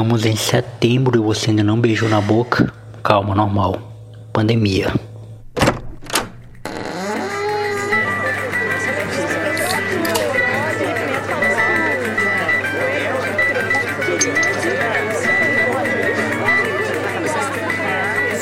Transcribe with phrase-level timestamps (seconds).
[0.00, 2.72] Estamos em setembro e você ainda não beijou na boca?
[3.02, 3.76] Calma, normal.
[4.32, 4.90] Pandemia.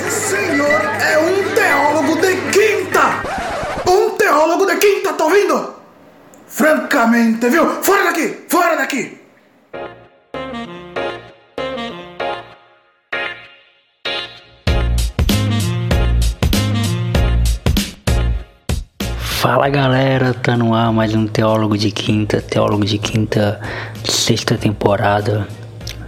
[0.07, 3.91] senhor é um teólogo de quinta!
[3.91, 5.75] Um teólogo de quinta, tá ouvindo?
[6.47, 7.83] Francamente, viu?
[7.83, 8.45] Fora daqui!
[8.49, 9.28] Fora daqui!
[19.39, 23.61] Fala galera, tá no ar mais um Teólogo de Quinta, Teólogo de Quinta,
[24.03, 25.47] sexta temporada,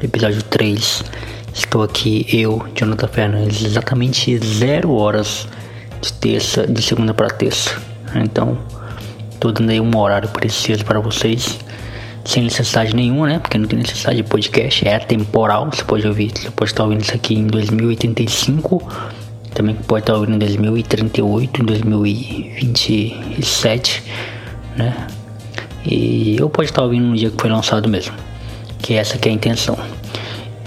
[0.03, 1.05] episódio 3.
[1.55, 5.47] Estou aqui, eu, Jonathan Fernandes, exatamente zero horas
[6.03, 7.81] de terça, de segunda para terça.
[8.17, 8.59] Então,
[9.39, 11.57] tô dando aí um horário preciso para vocês,
[12.25, 13.39] sem necessidade nenhuma, né?
[13.39, 15.71] Porque não tem necessidade de podcast, é temporal.
[15.73, 19.20] Você pode ouvir, você pode estar ouvindo isso aqui em 2085,
[19.55, 24.03] também pode estar ouvindo em 2038, em 2027,
[24.77, 25.09] né?
[25.85, 28.15] E eu pode estar ouvindo no dia que foi lançado mesmo,
[28.79, 29.77] que essa que é a intenção.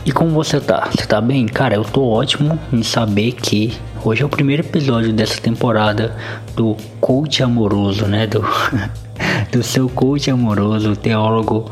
[0.06, 0.90] E como você tá?
[0.92, 1.46] Você tá bem?
[1.46, 3.74] Cara, eu tô ótimo em saber que
[4.04, 6.16] hoje é o primeiro episódio dessa temporada
[6.56, 8.28] do coach amoroso, né?
[8.28, 8.44] Do,
[9.52, 11.72] do seu coach amoroso, teólogo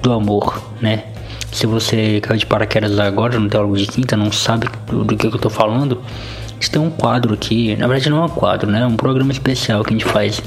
[0.00, 1.04] do amor, né?
[1.52, 5.32] Se você caiu de paraquedas agora no Teólogo de Quinta, não sabe do, que eu
[5.32, 6.00] tô falando,
[6.60, 8.82] gente tem um quadro aqui, na verdade não é um quadro, né?
[8.82, 10.42] É um programa especial que a gente faz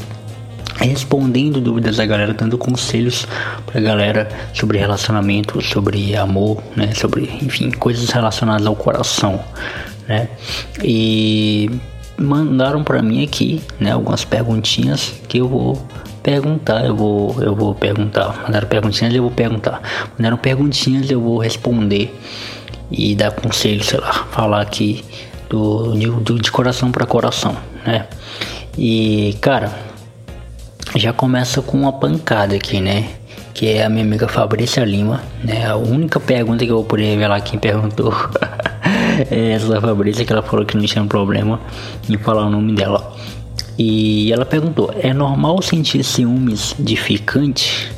[0.77, 3.27] respondendo dúvidas da galera, dando conselhos
[3.65, 6.93] pra galera sobre relacionamento, sobre amor, né?
[6.93, 9.43] Sobre, enfim, coisas relacionadas ao coração,
[10.07, 10.29] né?
[10.83, 11.69] E
[12.15, 15.87] mandaram para mim aqui, né, algumas perguntinhas que eu vou
[16.23, 18.43] perguntar, eu vou, eu vou perguntar.
[18.43, 19.81] Mandaram perguntinhas, eu vou perguntar.
[20.17, 22.17] Mandaram perguntinhas, eu vou responder
[22.89, 25.03] e dar conselho, sei lá, falar aqui
[25.49, 28.07] do, do de coração para coração, né?
[28.77, 29.71] E cara,
[30.95, 33.09] já começa com uma pancada aqui, né?
[33.53, 35.67] Que é a minha amiga Fabrícia Lima, né?
[35.67, 38.13] A única pergunta que eu vou poder revelar quem perguntou
[39.29, 41.59] é essa da Fabrícia, que ela falou que não tinha problema
[42.09, 43.15] em falar o nome dela.
[43.77, 47.91] E ela perguntou: é normal sentir ciúmes de ficante?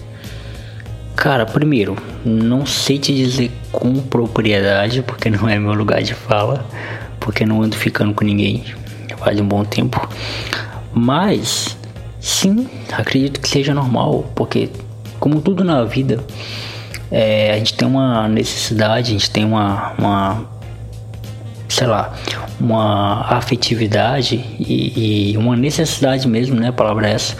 [1.15, 6.65] Cara, primeiro, não sei te dizer com propriedade, porque não é meu lugar de fala,
[7.19, 8.63] porque não ando ficando com ninguém
[9.17, 10.07] faz um bom tempo.
[10.93, 11.75] Mas
[12.25, 14.71] Sim, acredito que seja normal, porque
[15.19, 16.23] como tudo na vida,
[17.11, 20.49] é, a gente tem uma necessidade, a gente tem uma, uma
[21.75, 22.13] sei lá,
[22.57, 27.35] uma afetividade e, e, uma necessidade mesmo, né, a palavra é essa,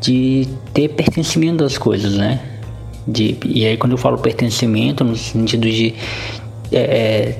[0.00, 2.40] de ter pertencimento das coisas, né?
[3.06, 5.94] De, e aí quando eu falo pertencimento, no sentido de
[6.72, 7.38] é,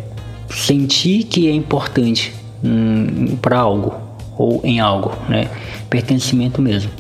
[0.49, 2.33] sentir que é importante
[2.63, 3.95] hum, para algo,
[4.39, 5.51] ou em algo, né?
[5.91, 6.93] Pertencimento mesmo.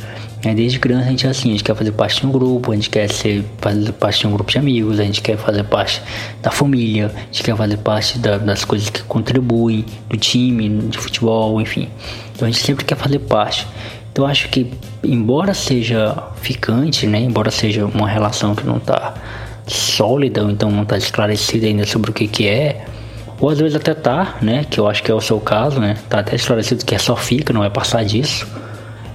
[0.44, 2.70] É, desde criança a gente é assim, a gente quer fazer parte de um grupo,
[2.70, 5.64] a gente quer ser, fazer parte de um grupo de amigos, a gente quer fazer
[5.64, 6.00] parte
[6.42, 10.98] da família, a gente quer fazer parte da, das coisas que contribuem, do time, de
[10.98, 11.88] futebol, enfim.
[12.34, 13.66] Então a gente sempre quer fazer parte.
[14.12, 14.70] Então acho que,
[15.02, 19.14] embora seja ficante, né, embora seja uma relação que não está
[19.66, 22.84] sólida, ou então não está esclarecida ainda sobre o que, que é,
[23.40, 24.64] ou às vezes até tá, né?
[24.68, 25.96] Que eu acho que é o seu caso, né?
[26.08, 28.46] Tá até esclarecido que é só fica, não vai passar disso.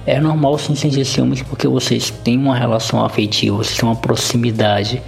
[0.04, 5.00] É normal sim sentir ciúmes porque vocês têm uma relação afetiva, vocês têm uma proximidade,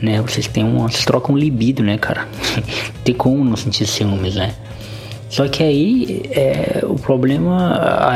[0.00, 0.20] né?
[0.22, 0.88] Vocês têm uma.
[0.88, 2.26] Vocês trocam libido, né, cara?
[3.04, 4.54] Tem como não sentir ciúmes, né?
[5.28, 7.74] Só que aí é, o problema,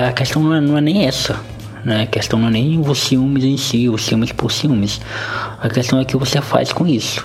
[0.08, 1.38] a questão não é, não é nem essa,
[1.84, 2.02] né?
[2.02, 5.00] A questão não é nem o ciúmes em si, o ciúmes por ciúmes.
[5.60, 7.24] A questão é o que você faz com isso.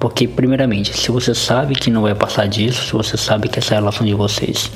[0.00, 3.74] Porque, primeiramente, se você sabe que não vai passar disso, se você sabe que essa
[3.74, 4.70] relação de vocês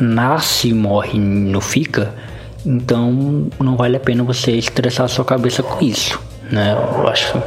[0.00, 2.14] nasce e morre não fica,
[2.64, 6.72] então não vale a pena você estressar sua cabeça com isso, né?
[6.72, 7.40] Eu acho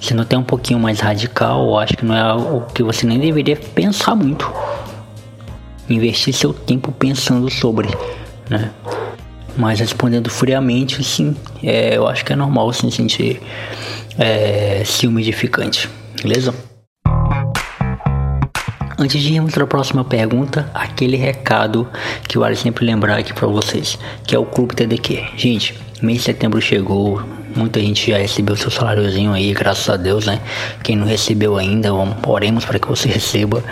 [0.00, 3.06] se não tem um pouquinho mais radical, eu acho que não é algo que você
[3.06, 4.50] nem deveria pensar muito.
[5.88, 7.88] Investir seu tempo pensando sobre,
[8.48, 8.70] né?
[9.56, 13.40] Mas respondendo friamente, sim, é, eu acho que é normal assim, sentir
[14.18, 15.88] é, ciúme edificante.
[16.22, 16.54] Beleza?
[18.98, 21.86] Antes de irmos para a próxima pergunta, aquele recado
[22.26, 25.32] que vale sempre lembrar aqui para vocês, que é o Clube TDQ.
[25.36, 27.20] Gente, mês de setembro chegou,
[27.56, 30.40] Muita gente já recebeu seu saláriozinho aí, graças a Deus, né?
[30.82, 33.64] Quem não recebeu ainda, vamos, oremos para que você receba.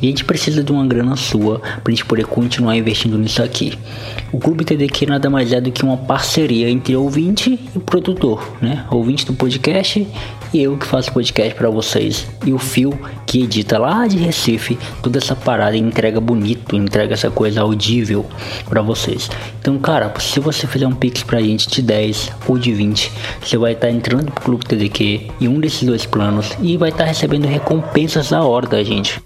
[0.00, 3.42] E a gente precisa de uma grana sua para a gente poder continuar investindo nisso
[3.42, 3.76] aqui.
[4.30, 8.86] O Clube TDQ nada mais é do que uma parceria entre ouvinte e produtor, né?
[8.90, 10.06] Ouvinte do podcast
[10.54, 12.26] e eu que faço podcast para vocês.
[12.44, 17.14] E o Fio que edita lá de Recife toda essa parada e entrega bonito, entrega
[17.14, 18.26] essa coisa audível
[18.68, 19.30] para vocês.
[19.58, 23.56] Então, cara, se você fizer um pix pra gente de 10 ou de 20, você
[23.56, 27.46] vai estar entrando pro Clube TDQ em um desses dois planos e vai estar recebendo
[27.46, 29.20] recompensas da hora da gente.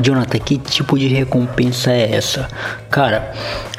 [0.00, 2.48] Jonathan, que tipo de recompensa é essa?
[2.90, 3.32] Cara,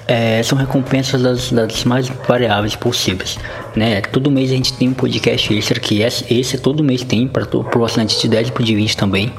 [0.07, 3.37] é, são recompensas das, das, mais variáveis possíveis,
[3.75, 4.01] né?
[4.01, 7.45] Todo mês a gente tem um podcast extra que esse, esse todo mês tem para
[7.77, 9.33] o assinante de 10 e de 20 também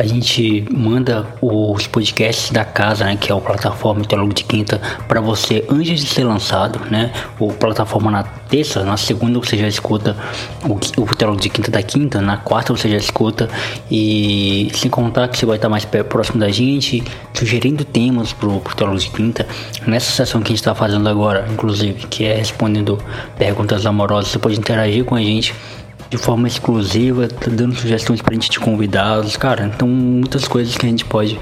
[0.00, 4.80] a gente manda os podcasts da casa, né, que é o plataforma Teólogo de Quinta,
[5.06, 7.12] para você antes de ser lançado, né?
[7.38, 10.16] O plataforma na terça, na segunda você já escuta
[10.64, 13.50] o, o Teólogo de Quinta da quinta, na quarta você já escuta
[13.90, 17.04] e sem contar que você vai estar mais próximo da gente,
[17.34, 19.46] sugerindo temas pro, pro Teólogo de Quinta.
[19.86, 22.98] Nessa sessão que a gente está fazendo agora, inclusive, que é respondendo
[23.36, 25.54] perguntas amorosas, você pode interagir com a gente
[26.10, 29.70] de forma exclusiva, tá dando sugestões pra gente de convidados, cara.
[29.72, 31.38] Então, muitas coisas que a gente pode.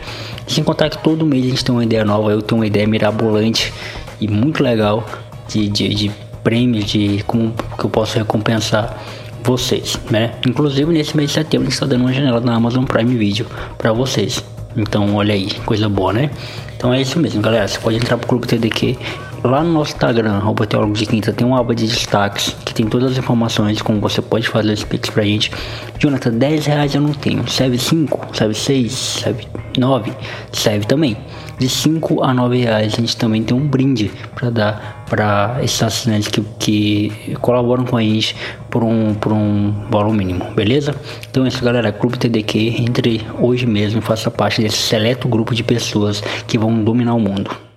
[0.46, 2.86] Sem contar que todo mês a gente tem uma ideia nova, eu tenho uma ideia
[2.86, 3.72] mirabolante
[4.20, 5.06] e muito legal
[5.48, 8.96] de, de, de de como que eu posso recompensar
[9.44, 10.32] vocês, né?
[10.46, 13.46] Inclusive nesse mês de setembro a gente está dando uma janela na Amazon Prime Video
[13.76, 14.42] para vocês.
[14.74, 16.30] Então, olha aí, coisa boa, né?
[16.76, 17.68] Então é isso mesmo, galera.
[17.68, 18.96] Você pode entrar pro Clube TDQ
[19.44, 22.86] Lá no nosso Instagram, arroba Teólogo de Quinta, tem uma aba de destaques que tem
[22.86, 25.52] todas as informações de como você pode fazer esse Pix pra gente.
[25.96, 27.48] Jonathan, 10 reais eu não tenho.
[27.48, 29.46] Serve 5, serve 6, serve
[29.78, 30.12] 9,
[30.52, 31.16] serve também.
[31.56, 35.82] De 5 a 9 reais a gente também tem um brinde para dar para esses
[35.82, 38.34] assinantes que, que colaboram com a gente
[38.68, 40.94] por um, por um valor mínimo, beleza?
[41.30, 45.62] Então é isso galera, Clube TDQ, entre hoje mesmo faça parte desse seleto grupo de
[45.62, 47.67] pessoas que vão dominar o mundo.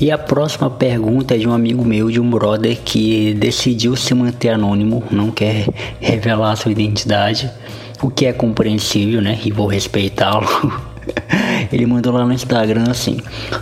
[0.00, 4.14] E a próxima pergunta é de um amigo meu, de um brother que decidiu se
[4.14, 5.66] manter anônimo, não quer
[6.00, 7.50] revelar sua identidade,
[8.00, 9.38] o que é compreensível, né?
[9.44, 10.46] E vou respeitá-lo.
[11.70, 13.18] Ele mandou lá no Instagram assim: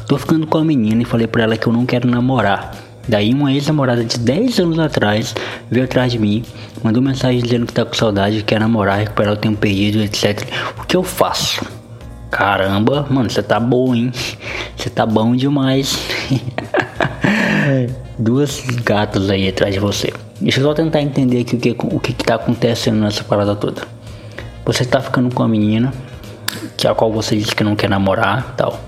[0.07, 2.73] Tô ficando com a menina e falei pra ela que eu não quero namorar.
[3.09, 5.35] Daí uma ex-namorada de 10 anos atrás
[5.69, 6.45] veio atrás de mim,
[6.85, 10.47] mandou mensagem dizendo que tá com saudade, quer namorar, recuperar o tempo perdido, etc.
[10.79, 11.78] O que eu faço?
[12.31, 14.13] Caramba, mano, você tá bom, hein?
[14.77, 15.99] Você tá bom demais.
[18.19, 20.13] Duas gatas aí atrás de você.
[20.41, 23.57] Deixa eu só tentar entender aqui o que, o que, que tá acontecendo nessa parada
[23.57, 23.83] toda.
[24.65, 25.93] Você tá ficando com a menina,
[26.77, 28.79] que é a qual você disse que não quer namorar tal.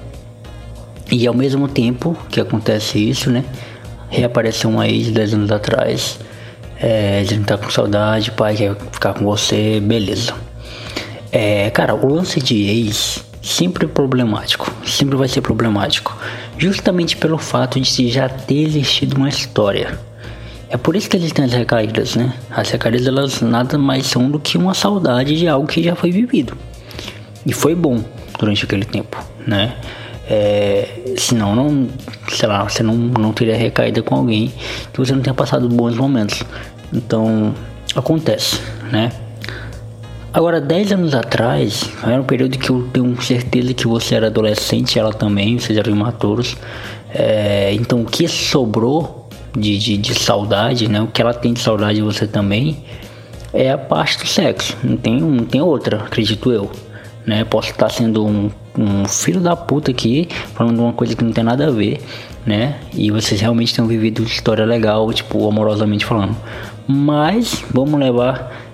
[1.10, 3.44] E ao mesmo tempo que acontece isso, né?
[4.10, 6.20] Reapareceu uma ex 10 anos atrás.
[6.78, 10.34] É, dizendo que tá com saudade, pai quer ficar com você, beleza.
[11.32, 16.16] É, cara, o lance de ex sempre problemático, sempre vai ser problemático,
[16.58, 19.98] justamente pelo fato de já ter existido uma história.
[20.68, 22.32] É por isso que existem as recaídas, né?
[22.50, 26.12] As recaídas elas nada mais são do que uma saudade de algo que já foi
[26.12, 26.56] vivido
[27.44, 28.04] e foi bom
[28.38, 29.16] durante aquele tempo,
[29.46, 29.74] né?
[30.28, 31.88] É, senão não,
[32.28, 34.52] sei lá, você não, não teria recaída com alguém
[34.92, 36.44] que você não tenha passado bons momentos.
[36.92, 37.52] Então
[37.96, 38.60] acontece,
[38.92, 39.10] né?
[40.32, 44.96] Agora, 10 anos atrás, era um período que eu tenho certeza que você era adolescente,
[44.96, 46.56] ela também, vocês eram imaturos.
[47.12, 51.00] É, então, o que sobrou de, de, de, saudade, né?
[51.00, 52.84] O que ela tem de saudade de você também
[53.52, 54.76] é a parte do sexo.
[54.84, 56.70] Não tem, não tem outra, acredito eu.
[57.26, 57.42] Né?
[57.42, 61.42] Posso estar sendo um, um filho da puta aqui, falando uma coisa que não tem
[61.42, 62.00] nada a ver,
[62.46, 62.76] né?
[62.94, 66.36] E vocês realmente têm vivido história legal, tipo, amorosamente falando.
[66.86, 68.69] Mas vamos levar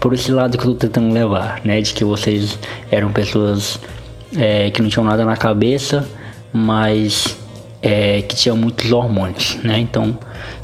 [0.00, 1.80] por esse lado que eu tô tentando levar, né?
[1.80, 2.58] De que vocês
[2.90, 3.78] eram pessoas
[4.36, 6.08] é, que não tinham nada na cabeça,
[6.52, 7.36] mas
[7.82, 9.78] é, que tinham muitos hormônios, né?
[9.78, 10.18] Então,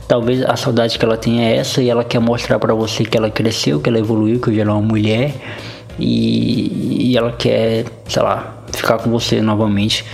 [0.08, 3.16] talvez a saudade que ela tenha é essa e ela quer mostrar para você que
[3.16, 5.32] ela cresceu, que ela evoluiu, que hoje ela é uma mulher
[5.98, 10.04] e, e ela quer, sei lá, ficar com você novamente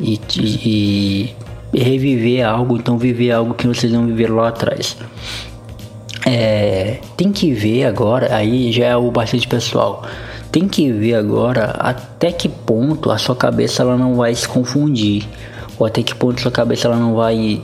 [0.00, 1.34] e, e,
[1.72, 4.96] e reviver algo, então viver algo que vocês não viveram lá atrás.
[6.32, 10.04] É, tem que ver agora, aí já é o bastante pessoal.
[10.52, 15.26] Tem que ver agora até que ponto a sua cabeça ela não vai se confundir,
[15.76, 17.60] ou até que ponto a sua cabeça ela não vai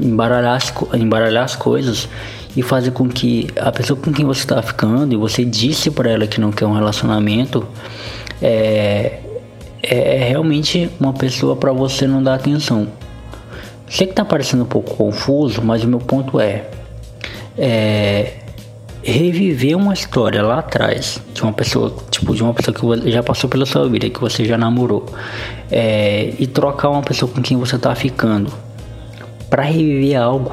[0.00, 2.08] embaralhar as, embaralhar as coisas
[2.56, 6.10] e fazer com que a pessoa com quem você está ficando e você disse para
[6.10, 7.66] ela que não quer um relacionamento
[8.40, 9.18] é,
[9.82, 12.88] é realmente uma pessoa para você não dar atenção.
[13.90, 16.64] Sei que tá parecendo um pouco confuso, mas o meu ponto é,
[17.58, 18.32] é
[19.02, 23.48] reviver uma história lá atrás de uma pessoa, tipo, de uma pessoa que já passou
[23.48, 25.06] pela sua vida, que você já namorou,
[25.70, 28.52] é, e trocar uma pessoa com quem você tá ficando
[29.48, 30.52] para reviver algo,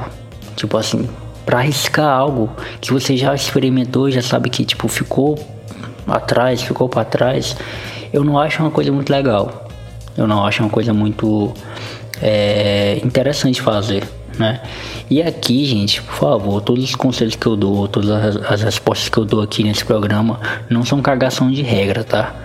[0.55, 1.09] tipo assim,
[1.45, 5.37] para arriscar algo que você já experimentou, já sabe que tipo ficou
[6.07, 7.55] atrás, ficou para trás,
[8.13, 9.67] eu não acho uma coisa muito legal.
[10.15, 11.51] Eu não acho uma coisa muito
[12.21, 14.03] é, interessante fazer
[14.37, 14.61] né?
[15.09, 19.09] E aqui, gente, por favor, todos os conselhos que eu dou, todas as, as respostas
[19.09, 22.35] que eu dou aqui nesse programa não são cagação de regra, tá?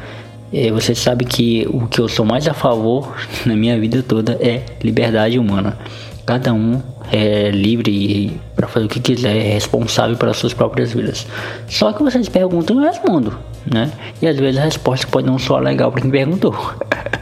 [0.52, 3.14] É, você sabe que o que eu sou mais a favor
[3.44, 5.78] na minha vida toda é liberdade humana.
[6.24, 11.26] Cada um é livre para fazer o que quiser, é responsável pelas suas próprias vidas.
[11.66, 13.90] Só que vocês perguntam, eu respondo, né?
[14.20, 16.54] E às vezes a resposta pode não soar legal para quem perguntou.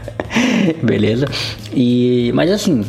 [0.83, 1.25] Beleza?
[1.73, 2.83] E mas assim,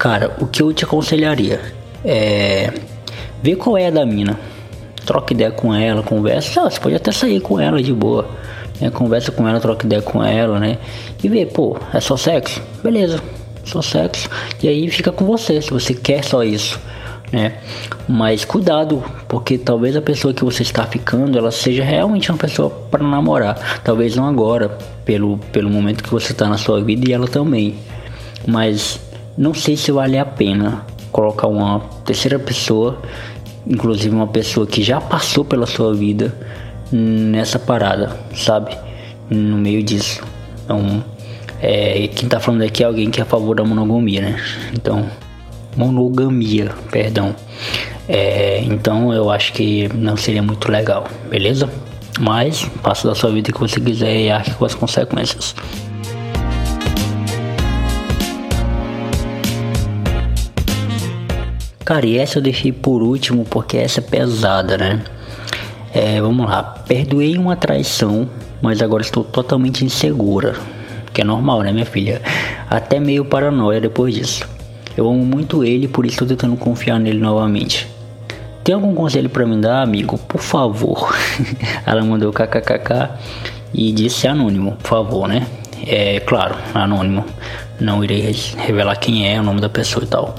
[0.00, 1.60] Cara, o que eu te aconselharia
[2.02, 2.72] é
[3.42, 4.40] ver qual é a da mina.
[5.04, 6.62] Troca ideia com ela, conversa.
[6.62, 8.26] Ah, você pode até sair com ela de boa.
[8.80, 8.88] Né?
[8.88, 10.78] Conversa com ela, troca ideia com ela, né?
[11.22, 12.62] E ver, pô, é só sexo?
[12.82, 13.22] Beleza,
[13.62, 14.26] só sexo.
[14.62, 16.80] E aí fica com você, se você quer só isso,
[17.30, 17.58] né?
[18.08, 22.70] Mas cuidado, porque talvez a pessoa que você está ficando, ela seja realmente uma pessoa
[22.70, 23.82] para namorar.
[23.84, 27.74] Talvez não agora, pelo, pelo momento que você está na sua vida e ela também.
[28.46, 28.98] Mas
[29.36, 33.00] não sei se vale a pena colocar uma terceira pessoa,
[33.66, 36.34] inclusive uma pessoa que já passou pela sua vida,
[36.92, 38.76] nessa parada, sabe?
[39.28, 40.22] No meio disso.
[40.64, 41.04] Então,
[41.60, 44.36] é, quem tá falando aqui é alguém que é a favor da monogamia, né?
[44.72, 45.06] Então,
[45.76, 47.34] monogamia, perdão.
[48.08, 51.70] É, então eu acho que não seria muito legal, beleza?
[52.18, 55.54] Mas faça da sua vida o que você quiser e arque com as consequências.
[61.90, 65.02] Cara, e essa eu deixei por último porque essa é pesada, né?
[65.92, 66.62] É, vamos lá.
[66.62, 68.30] Perdoei uma traição,
[68.62, 70.54] mas agora estou totalmente insegura.
[71.12, 72.22] Que é normal, né, minha filha?
[72.70, 74.48] Até meio paranoia depois disso.
[74.96, 77.88] Eu amo muito ele, por isso estou tentando confiar nele novamente.
[78.62, 80.16] Tem algum conselho para me dar, amigo?
[80.16, 81.12] Por favor.
[81.84, 83.08] Ela mandou kkkk
[83.74, 85.44] e disse anônimo, por favor, né?
[85.84, 87.24] É claro, anônimo.
[87.80, 90.36] Não irei revelar quem é, o nome da pessoa e tal.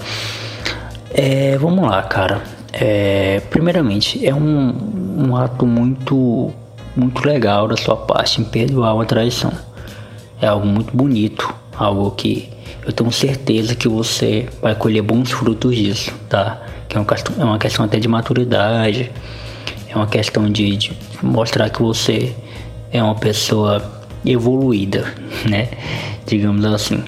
[1.14, 2.42] É, vamos lá, cara.
[2.74, 6.52] É, primeiramente, é um, um ato muito,
[6.96, 9.52] muito legal da sua parte em perdoar uma traição.
[10.42, 12.50] É algo muito bonito, algo que
[12.86, 16.62] eu tenho certeza que você vai colher bons frutos disso, tá?
[16.88, 19.12] Que é uma questão, é uma questão até de maturidade,
[19.90, 22.34] é uma questão de, de mostrar que você
[22.92, 23.84] é uma pessoa
[24.26, 25.14] evoluída,
[25.48, 25.70] né?
[26.26, 27.04] Digamos assim.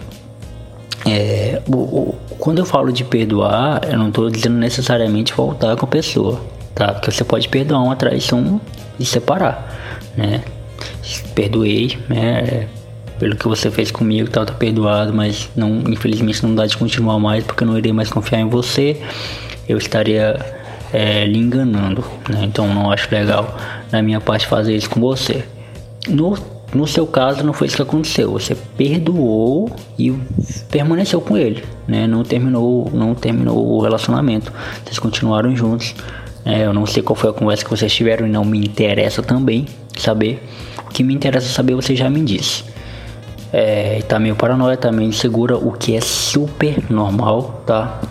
[1.05, 5.87] É, o, quando eu falo de perdoar, eu não estou dizendo necessariamente voltar com a
[5.87, 6.41] pessoa,
[6.75, 6.91] tá?
[6.91, 8.59] Porque você pode perdoar uma traição
[8.99, 9.73] e separar,
[10.17, 10.43] né?
[11.33, 12.67] Perdoei, né?
[13.17, 17.17] Pelo que você fez comigo, tal, tá perdoado, mas não, infelizmente não dá de continuar
[17.17, 19.01] mais porque eu não irei mais confiar em você.
[19.65, 20.37] Eu estaria
[20.91, 22.41] é, lhe enganando, né?
[22.43, 23.57] Então não acho legal
[23.89, 25.45] da minha parte fazer isso com você.
[26.09, 26.35] No
[26.73, 28.31] no seu caso, não foi isso que aconteceu.
[28.31, 30.11] Você perdoou e
[30.71, 32.07] permaneceu com ele, né?
[32.07, 34.51] Não terminou, não terminou o relacionamento.
[34.83, 35.95] Vocês continuaram juntos.
[36.45, 39.21] É, eu não sei qual foi a conversa que vocês tiveram e não me interessa
[39.21, 39.65] também
[39.97, 40.43] saber.
[40.85, 42.63] O que me interessa saber, você já me disse.
[43.51, 48.01] É, tá meio paranoia, tá meio insegura, o que é super normal, tá?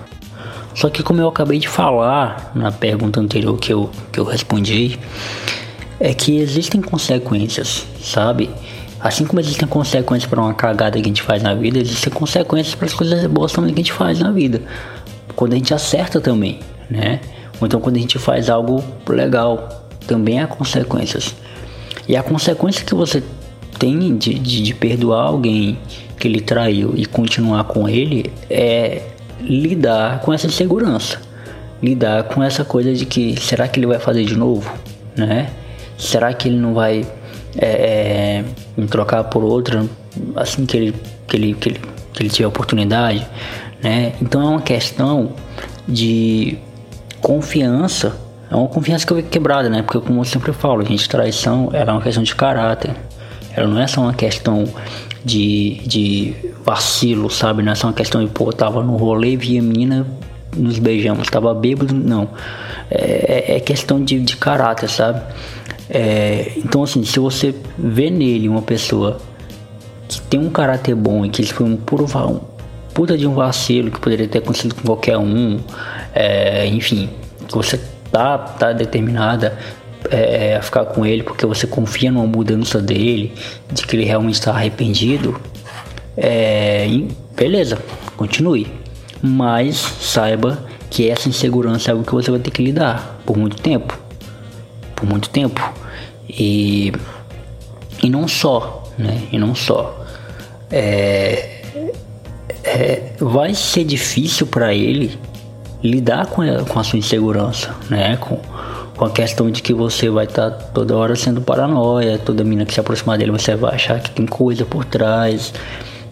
[0.75, 4.99] Só que como eu acabei de falar na pergunta anterior que eu, que eu respondi,
[6.04, 8.50] é que existem consequências, sabe?
[8.99, 12.75] Assim como existem consequências para uma cagada que a gente faz na vida, existem consequências
[12.75, 14.61] para as coisas boas também que a gente faz na vida.
[15.37, 16.59] Quando a gente acerta também,
[16.90, 17.21] né?
[17.61, 21.37] Ou então quando a gente faz algo legal, também há consequências.
[22.09, 23.23] E a consequência que você
[23.78, 25.78] tem de, de, de perdoar alguém
[26.18, 29.02] que ele traiu e continuar com ele é
[29.40, 31.21] lidar com essa insegurança.
[31.80, 34.68] Lidar com essa coisa de que será que ele vai fazer de novo,
[35.16, 35.49] né?
[35.99, 37.06] Será que ele não vai
[37.56, 38.44] é, é,
[38.76, 39.84] me trocar por outra
[40.37, 40.94] assim que ele,
[41.26, 41.80] que ele, que ele,
[42.12, 43.26] que ele tiver oportunidade?
[43.82, 44.12] Né?
[44.20, 45.32] Então é uma questão
[45.87, 46.58] de
[47.20, 48.16] confiança,
[48.50, 49.82] é uma confiança que eu vi quebrada, né?
[49.82, 52.94] Porque como eu sempre falo, gente, traição ela é uma questão de caráter.
[53.54, 54.64] Ela não é só uma questão
[55.25, 56.34] de, de
[56.64, 57.62] vacilo, sabe?
[57.62, 60.06] Não é só uma questão de, pô, tava no rolê, via a menina,
[60.56, 62.28] nos beijamos, tava bêbado, não.
[62.90, 65.22] É, é, é questão de, de caráter, sabe?
[65.94, 69.20] É, então, assim, se você vê nele uma pessoa
[70.08, 72.06] que tem um caráter bom e que ele foi um puro,
[72.94, 75.61] puta de um vacilo que poderia ter acontecido com qualquer um,
[76.14, 77.11] é, enfim,
[77.46, 77.78] que você
[78.11, 79.58] tá, tá determinada
[80.11, 83.34] é, a ficar com ele porque você confia numa mudança dele,
[83.70, 85.38] de que ele realmente está arrependido,
[86.16, 86.87] é,
[87.37, 87.78] beleza,
[88.16, 88.66] continue.
[89.22, 93.61] Mas saiba que essa insegurança é algo que você vai ter que lidar por muito
[93.61, 93.99] tempo.
[94.96, 95.82] Por muito tempo.
[96.33, 96.93] E,
[98.03, 99.23] e não só, né?
[99.31, 100.05] E não só.
[100.71, 101.62] É,
[102.65, 105.19] é, vai ser difícil para ele
[105.83, 108.17] lidar com a, com a sua insegurança, né?
[108.17, 108.39] Com,
[108.97, 112.65] com a questão de que você vai estar tá toda hora sendo paranoia, toda menina
[112.65, 115.53] que se aproximar dele você vai achar que tem coisa por trás.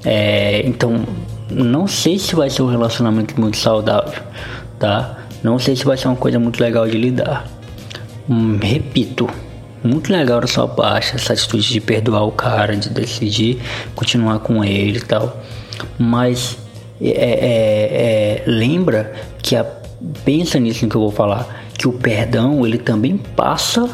[0.04, 1.04] É, então,
[1.50, 4.22] não sei se vai ser um relacionamento muito saudável,
[4.78, 5.18] tá?
[5.42, 7.46] Não sei se vai ser uma coisa muito legal de lidar.
[8.28, 9.28] Hum, repito,
[9.82, 13.60] muito legal da sua parte essa atitude de perdoar o cara, de decidir
[13.94, 15.42] continuar com ele e tal.
[15.98, 16.58] Mas
[17.00, 19.64] é, é, é, lembra que a,
[20.24, 23.88] pensa nisso que eu vou falar, que o perdão ele também passa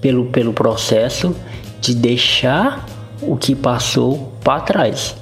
[0.00, 1.34] pelo, pelo processo
[1.80, 2.86] de deixar
[3.20, 5.16] o que passou para trás.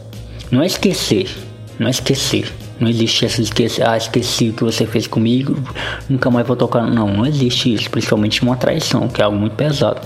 [0.50, 1.28] Não é esquecer,
[1.78, 2.52] não é esquecer.
[2.80, 5.56] Não existe essa esquecer, ah, esqueci o que você fez comigo,
[6.08, 6.86] nunca mais vou tocar.
[6.86, 10.00] Não, não existe isso, principalmente uma traição, que é algo muito pesado.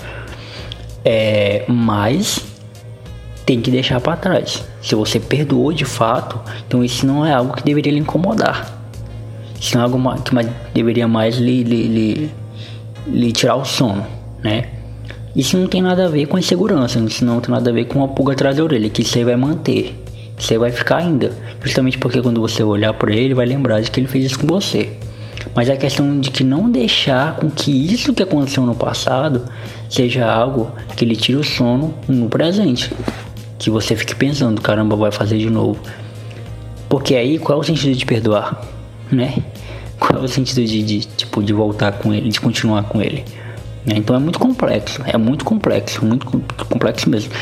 [1.05, 2.41] É, mas
[3.45, 4.65] tem que deixar para trás.
[4.81, 8.81] Se você perdoou de fato, então isso não é algo que deveria lhe incomodar.
[9.61, 10.35] Isso não é algo que
[10.75, 12.31] deveria mais lhe, lhe, lhe,
[13.07, 14.05] lhe tirar o sono,
[14.43, 14.71] né?
[15.35, 18.01] Isso não tem nada a ver com insegurança, isso não tem nada a ver com
[18.01, 19.99] uma pulga atrás da orelha, que você vai manter.
[20.43, 21.31] Você vai ficar ainda.
[21.63, 24.47] Justamente porque quando você olhar para ele, vai lembrar de que ele fez isso com
[24.49, 24.91] você.
[25.55, 29.45] Mas a questão de que não deixar com que isso que aconteceu no passado
[29.89, 32.93] seja algo que lhe tire o sono no presente.
[33.57, 35.79] Que você fique pensando, caramba, vai fazer de novo.
[36.89, 38.67] Porque aí qual é o sentido de perdoar?
[39.13, 39.45] Né?
[40.01, 43.25] Qual é o sentido de, de tipo de voltar com ele, de continuar com ele?
[43.87, 43.97] Né?
[43.97, 46.27] Então é muito complexo, é muito complexo, muito
[46.69, 47.33] complexo mesmo.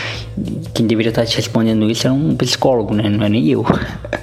[0.75, 3.09] Quem deveria estar te respondendo isso é um psicólogo, né?
[3.09, 3.65] Não é nem eu.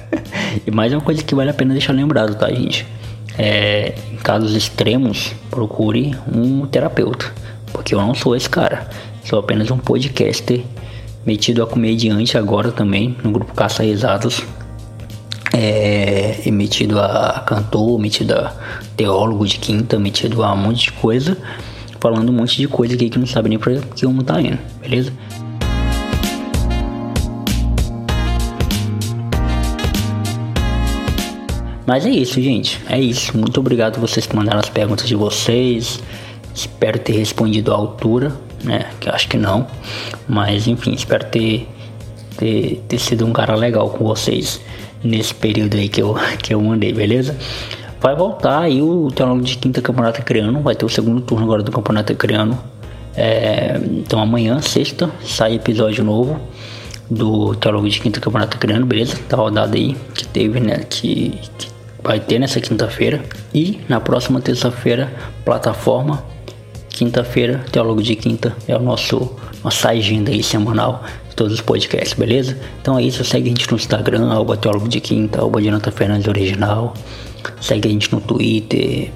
[0.66, 2.86] e mais uma coisa que vale a pena deixar lembrado, tá, gente?
[3.36, 7.32] É, em casos extremos, procure um terapeuta,
[7.72, 8.88] porque eu não sou esse cara.
[9.24, 10.62] Sou apenas um podcaster
[11.24, 14.42] metido a comediante agora também no grupo Caça Risadas.
[15.52, 18.52] É, e metido a cantor, metido a
[18.96, 21.38] teólogo de quinta, metido a um monte de coisa
[22.00, 24.58] falando um monte de coisa aqui que não sabe nem pra que um tá indo,
[24.80, 25.12] beleza?
[31.88, 32.78] Mas é isso, gente.
[32.86, 33.34] É isso.
[33.34, 35.98] Muito obrigado vocês que mandaram as perguntas de vocês.
[36.54, 38.30] Espero ter respondido à altura,
[38.62, 38.90] né?
[39.00, 39.66] Que eu acho que não.
[40.28, 41.66] Mas enfim, espero ter,
[42.36, 44.60] ter, ter sido um cara legal com vocês
[45.02, 47.34] nesse período aí que eu, que eu mandei, beleza?
[48.00, 51.62] Vai voltar aí o Teólogo de Quinta Campeonato Criano, vai ter o segundo turno agora
[51.62, 52.58] do Campeonato Criano.
[53.16, 56.38] É, então amanhã, sexta, sai episódio novo
[57.10, 59.18] do Teólogo de Quinta Campeonato Criano, beleza?
[59.28, 60.84] Da rodada aí que teve, né?
[60.88, 61.68] Que, que
[62.02, 63.20] vai ter nessa quinta-feira.
[63.52, 65.12] E na próxima terça-feira,
[65.44, 66.22] plataforma.
[66.88, 71.04] Quinta-feira, Teólogo de Quinta é o nosso nossa agenda aí semanal
[71.38, 72.58] todos os podcasts, beleza?
[72.82, 76.26] Então é isso, segue a gente no Instagram, arroba Teólogo de Quinta, arroba Jonathan Fernandes
[76.26, 76.92] Original.
[77.60, 79.10] Segue a gente no Twitter,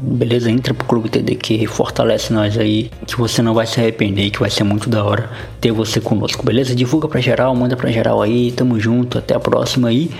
[0.00, 0.50] beleza?
[0.50, 4.50] Entra pro Clube TDQ, fortalece nós aí, que você não vai se arrepender, que vai
[4.50, 6.74] ser muito da hora ter você conosco, beleza?
[6.74, 10.10] Divulga pra geral, manda pra geral aí, tamo junto, até a próxima aí,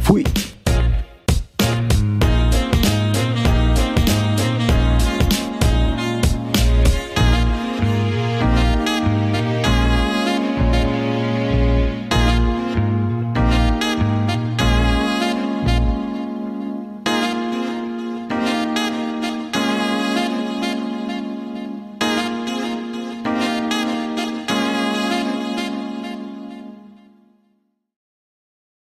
[0.00, 0.22] fui!